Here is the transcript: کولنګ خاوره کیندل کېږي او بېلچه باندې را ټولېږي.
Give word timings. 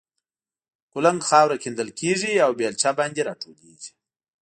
کولنګ 0.91 1.21
خاوره 1.29 1.55
کیندل 1.63 1.89
کېږي 1.99 2.33
او 2.45 2.51
بېلچه 2.59 2.91
باندې 2.99 3.21
را 3.27 3.33
ټولېږي. 3.41 3.91